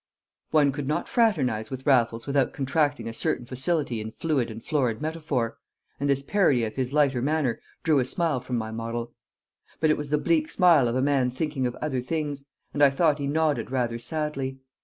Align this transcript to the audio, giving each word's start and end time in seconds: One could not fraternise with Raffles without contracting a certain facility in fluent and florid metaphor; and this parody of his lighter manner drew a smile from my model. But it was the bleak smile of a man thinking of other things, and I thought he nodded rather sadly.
One 0.49 0.71
could 0.71 0.87
not 0.87 1.07
fraternise 1.07 1.69
with 1.69 1.85
Raffles 1.85 2.25
without 2.25 2.53
contracting 2.53 3.07
a 3.07 3.13
certain 3.13 3.45
facility 3.45 4.01
in 4.01 4.09
fluent 4.11 4.49
and 4.49 4.63
florid 4.65 4.99
metaphor; 4.99 5.59
and 5.99 6.09
this 6.09 6.23
parody 6.23 6.63
of 6.63 6.73
his 6.73 6.91
lighter 6.91 7.21
manner 7.21 7.59
drew 7.83 7.99
a 7.99 8.03
smile 8.05 8.39
from 8.39 8.57
my 8.57 8.71
model. 8.71 9.13
But 9.79 9.91
it 9.91 9.97
was 9.97 10.09
the 10.09 10.17
bleak 10.17 10.49
smile 10.49 10.87
of 10.87 10.95
a 10.95 11.03
man 11.03 11.29
thinking 11.29 11.67
of 11.67 11.75
other 11.75 12.01
things, 12.01 12.45
and 12.73 12.81
I 12.81 12.89
thought 12.89 13.19
he 13.19 13.27
nodded 13.27 13.69
rather 13.69 13.99
sadly. 13.99 14.57